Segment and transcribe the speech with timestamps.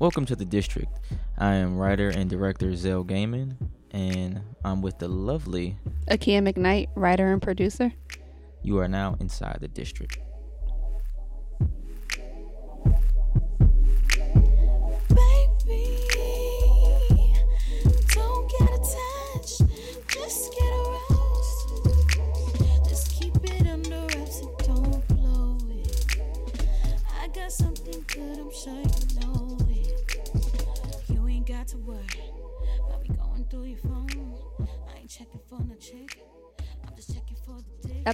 [0.00, 1.00] Welcome to the district.
[1.38, 3.56] I am writer and director Zell Gaiman,
[3.90, 5.76] and I'm with the lovely.
[6.08, 7.92] Akia McKnight, writer and producer.
[8.62, 10.18] You are now inside the district.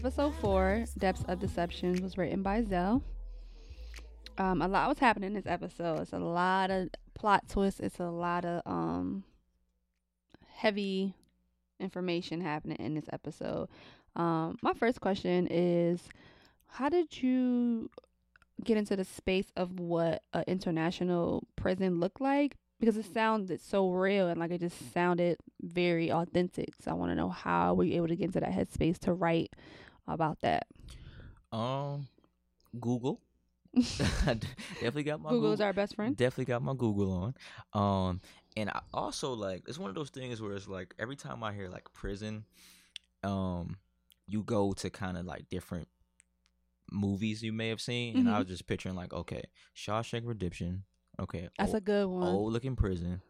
[0.05, 3.03] Episode four, Depths of Deception, was written by Zell.
[4.37, 6.01] Um, a lot was happening in this episode.
[6.01, 7.81] It's a lot of plot twists.
[7.81, 9.25] It's a lot of um
[10.57, 11.15] heavy
[11.81, 13.71] information happening in this episode.
[14.15, 16.03] Um, my first question is,
[16.67, 17.89] how did you
[18.63, 22.59] get into the space of what an international prison looked like?
[22.79, 26.75] Because it sounded so real and like it just sounded very authentic.
[26.83, 29.15] So I want to know how were you able to get into that headspace to
[29.15, 29.55] write
[30.07, 30.67] about that?
[31.53, 32.09] Um,
[32.79, 33.21] Google.
[33.75, 35.67] definitely got my Google's Google.
[35.67, 36.17] our best friend.
[36.17, 37.13] Definitely got my Google
[37.75, 38.09] on.
[38.09, 38.21] Um,
[38.57, 41.53] and I also like it's one of those things where it's like every time I
[41.53, 42.45] hear like prison,
[43.25, 43.77] um,
[44.27, 45.89] you go to kind of like different
[46.93, 48.39] movies you may have seen, and I Mhm.
[48.41, 49.43] was just picturing like, okay,
[49.77, 50.85] Shawshank Redemption.
[51.19, 52.27] Okay, That's a good one.
[52.27, 53.23] old looking prison.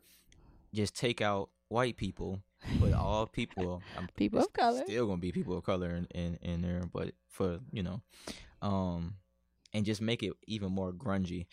[0.74, 2.42] Just take out white people,
[2.80, 3.82] but all people,
[4.16, 4.82] People of color.
[4.84, 8.00] still gonna be people of color in, in in there, but for you know,
[8.62, 9.14] um,
[9.72, 11.46] and just make it even more grungy.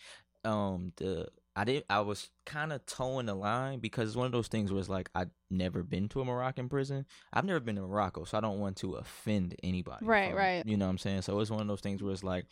[0.44, 4.32] Um, the I did I was kind of toeing the line because it's one of
[4.32, 7.04] those things where it's like I've never been to a Moroccan prison.
[7.32, 10.04] I've never been to Morocco, so I don't want to offend anybody.
[10.06, 10.66] Right, from- right.
[10.66, 11.22] You know what I'm saying?
[11.22, 12.46] So it's one of those things where it's like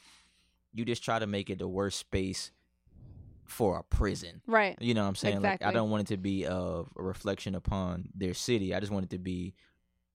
[0.72, 2.53] you just try to make it the worst space
[3.51, 4.41] for a prison.
[4.47, 4.77] Right.
[4.81, 5.43] You know what I'm saying?
[5.43, 8.75] Like I don't want it to be of a reflection upon their city.
[8.75, 9.55] I just want it to be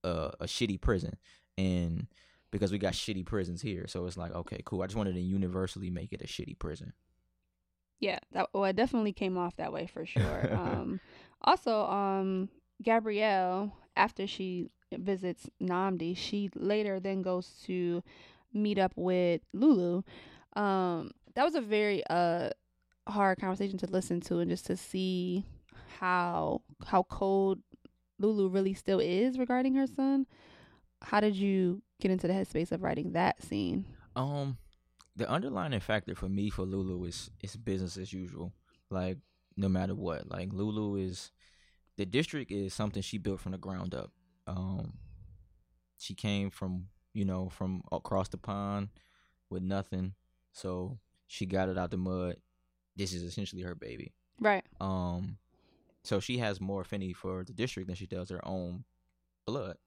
[0.03, 1.17] a, a shitty prison.
[1.57, 2.07] And
[2.51, 4.81] because we got shitty prisons here, so it's like, okay, cool.
[4.81, 6.93] I just wanted to universally make it a shitty prison.
[7.99, 10.53] Yeah, that well, it definitely came off that way for sure.
[10.53, 10.99] um,
[11.41, 12.49] also, um,
[12.81, 18.01] Gabrielle, after she visits Namdi, she later then goes to
[18.53, 20.03] meet up with Lulu.
[20.55, 22.49] Um, that was a very uh
[23.07, 25.45] hard conversation to listen to and just to see
[25.99, 27.59] how how cold
[28.19, 30.25] Lulu really still is regarding her son.
[31.01, 33.85] How did you get into the headspace of writing that scene?
[34.15, 34.57] Um,
[35.15, 38.53] the underlying factor for me for Lulu is is business as usual.
[38.89, 39.17] Like
[39.57, 41.31] no matter what, like Lulu is
[41.97, 44.11] the district is something she built from the ground up.
[44.47, 44.93] Um,
[45.97, 48.89] she came from you know from across the pond
[49.49, 50.13] with nothing,
[50.51, 52.37] so she got it out the mud.
[52.95, 54.13] This is essentially her baby.
[54.39, 54.65] Right.
[54.79, 55.37] Um,
[56.03, 58.83] so she has more affinity for the district than she does her own
[59.45, 59.77] blood.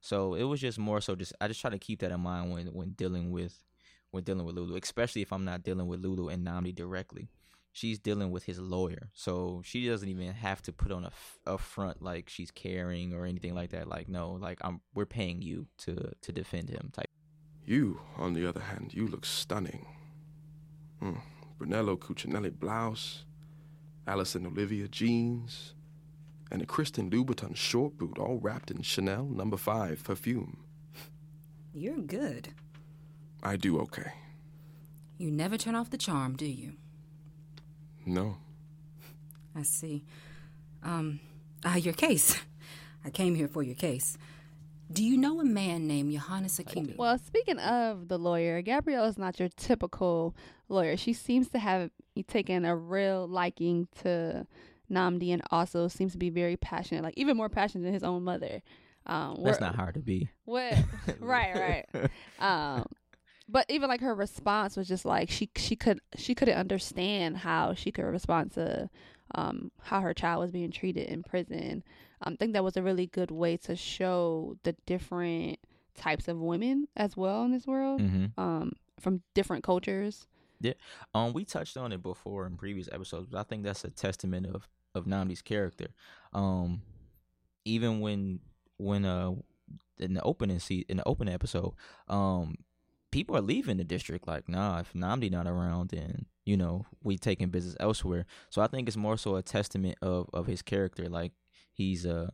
[0.00, 2.52] So it was just more so just I just try to keep that in mind
[2.52, 3.64] when when dealing with
[4.10, 7.28] when dealing with Lulu, especially if I'm not dealing with Lulu and Namdi directly.
[7.74, 11.38] She's dealing with his lawyer, so she doesn't even have to put on a, f-
[11.46, 13.88] a front like she's caring or anything like that.
[13.88, 17.08] Like no, like I'm we're paying you to to defend him type.
[17.64, 19.86] You, on the other hand, you look stunning.
[21.00, 21.20] Mm.
[21.58, 23.24] Brunello Cucinelli blouse,
[24.06, 25.74] Alison Olivia jeans,
[26.50, 30.58] and a Christian Louboutin short boot all wrapped in Chanel number 5 perfume.
[31.72, 32.48] You're good.
[33.42, 34.12] I do okay.
[35.18, 36.74] You never turn off the charm, do you?
[38.04, 38.36] No.
[39.54, 40.04] I see.
[40.82, 41.20] Um,
[41.64, 42.38] ah, your case.
[43.04, 44.18] I came here for your case.
[44.92, 46.96] Do you know a man named Johannes Akimi?
[46.96, 50.36] Well, speaking of the lawyer, Gabrielle is not your typical
[50.68, 50.96] lawyer.
[50.96, 51.90] She seems to have
[52.28, 54.46] taken a real liking to
[54.90, 58.22] Namdi and also seems to be very passionate, like even more passionate than his own
[58.24, 58.62] mother.
[59.06, 60.28] Um, That's not hard to be.
[60.44, 60.76] What?
[61.20, 62.10] right, right.
[62.38, 62.84] Um,
[63.48, 67.74] but even like her response was just like she she could she couldn't understand how
[67.74, 68.88] she could respond to
[69.34, 71.82] um how her child was being treated in prison.
[72.22, 75.58] Um, I think that was a really good way to show the different
[75.94, 80.26] types of women as well in this world, hmm um, from different cultures.
[80.60, 80.74] Yeah.
[81.12, 84.46] Um, we touched on it before in previous episodes, but I think that's a testament
[84.46, 85.88] of of Namdi's character.
[86.32, 86.82] Um,
[87.64, 88.40] even when
[88.76, 89.32] when uh
[89.98, 91.74] in the opening seat in the opening episode,
[92.08, 92.56] um,
[93.10, 97.18] people are leaving the district like, nah, if Namdi not around, then you know we
[97.18, 98.26] taking business elsewhere.
[98.50, 101.08] So I think it's more so a testament of of his character.
[101.08, 101.32] Like
[101.72, 102.28] he's uh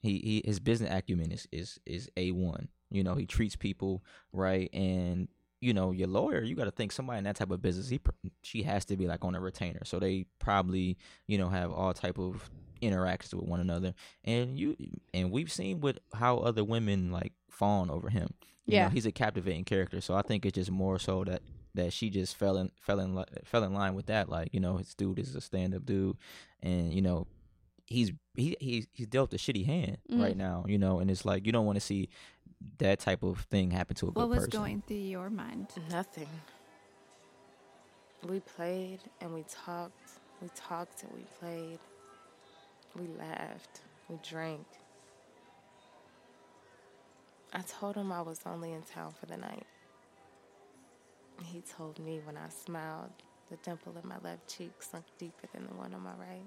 [0.00, 2.68] he, he his business acumen is is is a one.
[2.90, 5.28] You know, he treats people right, and
[5.60, 6.42] you know your lawyer.
[6.42, 7.88] You got to think somebody in that type of business.
[7.88, 8.00] He
[8.42, 10.96] she has to be like on a retainer, so they probably
[11.26, 12.50] you know have all type of
[12.82, 14.76] interactions with one another and you
[15.14, 18.28] and we've seen with how other women like fawn over him
[18.66, 18.90] You know, Yeah.
[18.90, 21.40] he's a captivating character so i think it's just more so that
[21.74, 24.76] that she just fell in fell in fell in line with that like you know
[24.76, 26.16] his dude is a stand-up dude
[26.62, 27.26] and you know
[27.86, 30.22] he's he he's he's dealt a shitty hand Mhm.
[30.22, 32.08] right now you know and it's like you don't want to see
[32.78, 35.68] that type of thing happen to a good What was person going through your mind?
[35.90, 36.28] Nothing.
[38.26, 40.12] We played and we talked.
[40.40, 41.78] We talked and we played.
[42.98, 43.82] We laughed.
[44.08, 44.64] We drank.
[47.52, 49.66] I told him I was only in town for the night.
[51.42, 53.10] He told me when I smiled,
[53.50, 56.44] the dimple in my left cheek sunk deeper than the one on my right.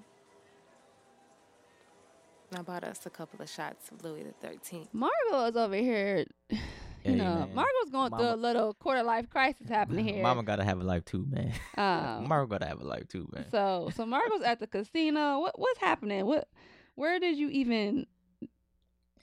[2.55, 4.87] I bought us a couple of shots of Louis the Thirteenth.
[4.93, 6.25] Margot is over here.
[6.49, 6.57] You
[7.03, 7.55] Hey, know, man.
[7.55, 10.23] Margot's going through a little quarter life crisis happening here.
[10.23, 11.53] Mama gotta have a life too, man.
[11.77, 13.45] Um, Mama gotta have a life too, man.
[13.51, 15.39] So so Margot's at the casino.
[15.41, 16.25] What what's happening?
[16.25, 16.47] What
[16.95, 18.07] where did you even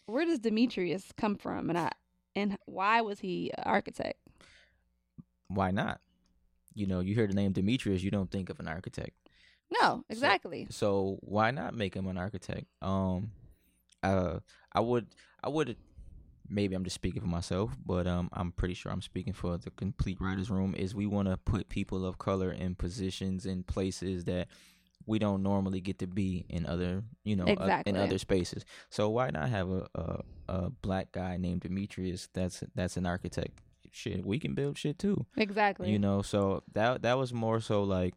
[0.06, 1.68] where does Demetrius come from?
[1.70, 1.90] And I
[2.36, 4.18] and why was he an architect?
[5.48, 6.00] Why not?
[6.74, 9.12] You know, you hear the name Demetrius, you don't think of an architect.
[9.70, 10.66] No, exactly.
[10.70, 12.66] So why not make him an architect?
[12.82, 13.30] Um,
[14.02, 14.40] uh,
[14.72, 15.06] I would,
[15.42, 15.76] I would,
[16.48, 19.70] maybe I'm just speaking for myself, but um, I'm pretty sure I'm speaking for the
[19.70, 20.74] complete writers' room.
[20.74, 24.48] Is we want to put people of color in positions in places that
[25.06, 28.64] we don't normally get to be in other, you know, uh, in other spaces.
[28.90, 32.28] So why not have a, a a black guy named Demetrius?
[32.32, 33.58] That's that's an architect.
[33.94, 35.24] Shit, we can build shit too.
[35.36, 35.88] Exactly.
[35.90, 38.14] you know so that that was more so like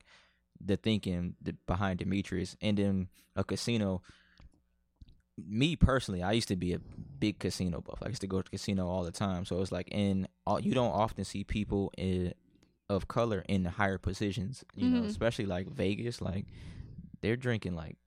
[0.59, 1.35] the thinking
[1.68, 2.57] behind demetrius.
[2.62, 4.01] And then a casino
[5.38, 6.79] me personally i used to be a
[7.19, 8.00] big casino buff.
[8.03, 9.44] I used to go to the casino all the time.
[9.45, 12.33] So it's like in all you don't often see people in,
[12.89, 15.07] of color in the higher positions you know Mhm.
[15.09, 16.21] especially like vegas.
[16.21, 16.45] Like
[17.21, 17.97] they're drinking like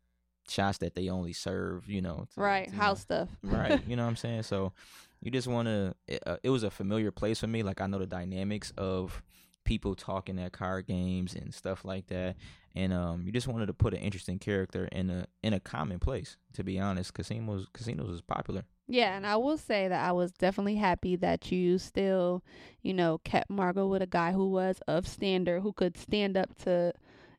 [0.48, 3.28] shots that they only serve you know to- right, to, you know, house stuff.
[3.42, 3.80] right.
[3.88, 4.42] You know what i'm saying?
[4.44, 4.72] So
[5.20, 7.86] you just want to it, uh, it was a familiar place for me like i
[7.86, 9.22] know the dynamics of
[9.64, 12.36] people talking at card games and stuff like that
[12.74, 15.98] and um you just wanted to put an interesting character in a in a common
[15.98, 20.12] place to be honest casinos casinos is popular Yeah, and I will say that I
[20.12, 22.42] was definitely happy that you still,
[22.82, 26.56] you know, kept Margot with a guy who was of standard, who could stand up
[26.64, 26.92] to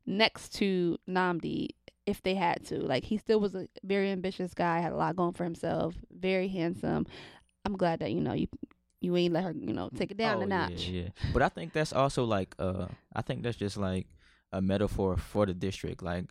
[0.06, 1.70] next to Namdi
[2.06, 2.80] if they had to.
[2.80, 6.48] Like he still was a very ambitious guy, had a lot going for himself, very
[6.48, 7.06] handsome.
[7.66, 8.48] I'm glad that you know you
[9.02, 10.88] you ain't let her you know take it down Oh, a notch.
[10.88, 12.86] yeah, yeah but i think that's also like uh
[13.16, 14.06] i think that's just like
[14.52, 16.26] a metaphor for the district like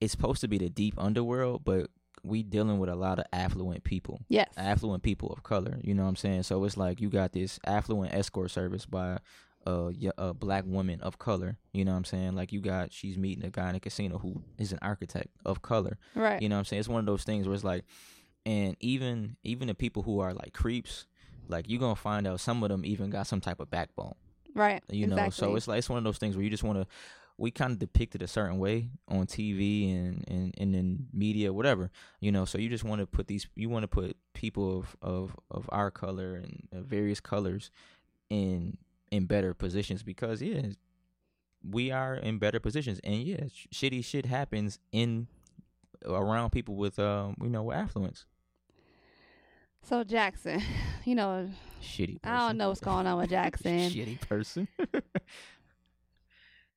[0.00, 1.90] it's supposed to be the deep underworld but
[2.22, 4.48] we dealing with a lot of affluent people Yes.
[4.56, 5.78] affluent people of color.
[5.82, 6.44] You know what I'm saying?
[6.44, 9.18] So it's like you got this affluent escort service by
[9.66, 11.58] a, a black woman of color.
[11.74, 12.34] You know what I'm saying?
[12.34, 15.60] Like you got she's meeting a guy in a casino who is an architect of
[15.60, 15.98] color.
[16.14, 16.40] right.
[16.40, 16.80] You know what I'm saying?
[16.80, 17.84] It's one of those things where it's like,
[18.46, 21.06] and even even the people who are like creeps,
[21.48, 24.14] like you gonna find out some of them even got some type of backbone.
[24.54, 24.82] right.
[24.90, 26.86] You know, so it's like it's one of those things where you just want to.
[27.36, 31.52] We kind of depict it a certain way on TV and, and, and in media,
[31.52, 31.90] whatever.
[32.20, 33.48] You know, so you just want to put these.
[33.56, 37.72] You want to put people of, of, of our color and various colors
[38.30, 38.78] in
[39.10, 40.62] in better positions because yeah,
[41.68, 45.26] we are in better positions and yeah, sh- shitty shit happens in
[46.06, 48.26] around people with um you know with affluence.
[49.84, 50.62] So Jackson,
[51.04, 51.48] you know,
[51.82, 52.22] Shitty.
[52.22, 52.34] Person.
[52.36, 53.78] I don't know what's going on with Jackson.
[53.90, 54.66] Shitty person.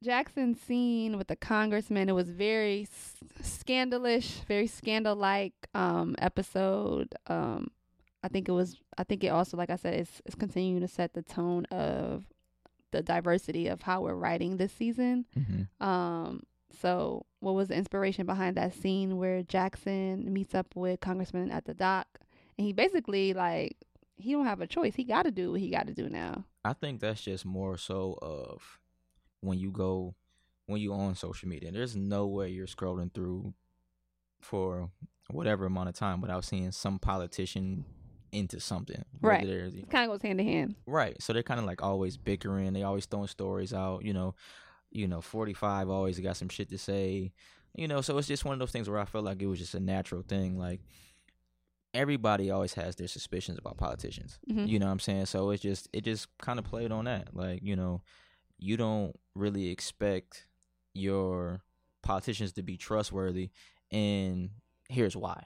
[0.03, 7.15] Jackson's scene with the congressman, it was very s- scandalous, very scandal-like um, episode.
[7.25, 7.71] Um,
[8.21, 8.77] I think it was.
[8.97, 12.25] I think it also, like I said, it's, it's continuing to set the tone of
[12.91, 15.25] the diversity of how we're writing this season.
[15.33, 16.43] hmm Um,
[16.79, 21.65] so, what was the inspiration behind that scene where Jackson meets up with Congressman at
[21.65, 22.07] the dock,
[22.57, 23.77] and he basically like
[24.15, 24.95] he don't have a choice.
[24.95, 26.43] He got to do what he got to do now.
[26.65, 28.79] I think that's just more so of
[29.41, 30.15] when you go
[30.65, 31.71] when you on social media.
[31.71, 33.53] There's no way you're scrolling through
[34.41, 34.89] for
[35.29, 37.85] whatever amount of time without seeing some politician
[38.31, 39.03] into something.
[39.21, 39.45] Right.
[39.45, 40.75] there's, you It kind of goes hand in hand.
[40.85, 41.21] Right.
[41.21, 42.73] So they're kind of like always bickering.
[42.73, 44.03] They always throwing stories out.
[44.03, 44.35] You know,
[44.91, 47.31] you know, forty five always got some shit to say.
[47.75, 49.59] You know, so it's just one of those things where I felt like it was
[49.59, 50.57] just a natural thing.
[50.57, 50.81] Like
[51.97, 54.39] everybody always has their suspicions about politicians.
[54.49, 54.67] Mhm.
[54.67, 55.25] You know what I'm saying?
[55.25, 57.35] So it's just it just kind of played on that.
[57.35, 58.01] Like you know,
[58.57, 60.47] you don't really expect
[60.93, 61.63] your
[62.03, 63.49] politicians to be trustworthy,
[63.91, 64.51] and
[64.89, 65.45] here's why.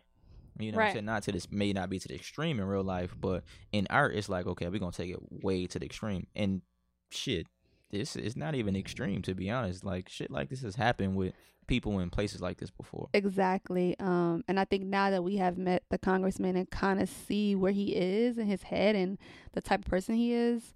[0.59, 1.05] You know, what I'm saying?
[1.05, 4.13] not to this may not be to the extreme in real life, but in art,
[4.15, 6.27] it's like okay, we're gonna take it way to the extreme.
[6.35, 6.61] And
[7.09, 7.47] shit,
[7.91, 9.83] this is not even extreme to be honest.
[9.83, 11.33] Like shit like this has happened with
[11.67, 13.09] people in places like this before.
[13.13, 13.95] Exactly.
[13.99, 17.55] Um, and I think now that we have met the congressman and kind of see
[17.55, 19.17] where he is in his head and
[19.53, 20.73] the type of person he is,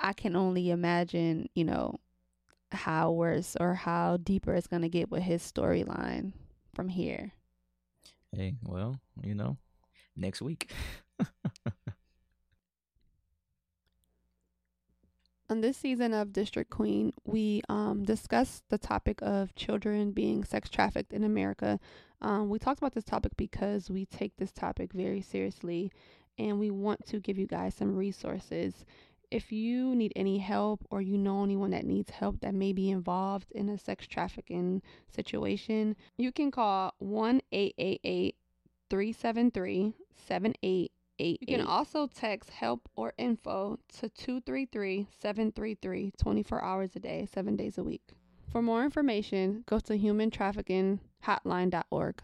[0.00, 1.96] I can only imagine, you know,
[2.70, 6.32] how worse or how deeper it's gonna get with his storyline
[6.74, 7.32] from here.
[8.30, 9.56] Hey, well, you know,
[10.14, 10.70] next week.
[15.50, 20.68] On this season of District Queen, we um, discussed the topic of children being sex
[20.68, 21.80] trafficked in America.
[22.20, 25.90] Um, we talked about this topic because we take this topic very seriously
[26.36, 28.84] and we want to give you guys some resources.
[29.30, 32.90] If you need any help or you know anyone that needs help that may be
[32.90, 38.36] involved in a sex trafficking situation, you can call 1 888
[38.90, 39.94] 373
[41.18, 41.40] 7888.
[41.40, 47.56] You can also text help or info to 233 733 24 hours a day, seven
[47.56, 48.02] days a week.
[48.50, 52.22] For more information, go to humantraffickinghotline.org.